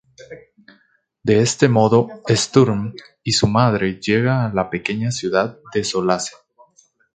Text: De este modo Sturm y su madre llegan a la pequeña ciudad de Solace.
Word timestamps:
De 1.21 1.41
este 1.41 1.69
modo 1.69 2.07
Sturm 2.27 2.93
y 3.21 3.33
su 3.33 3.45
madre 3.45 3.99
llegan 3.99 4.49
a 4.49 4.51
la 4.51 4.71
pequeña 4.71 5.11
ciudad 5.11 5.59
de 5.75 5.83
Solace. 5.83 6.33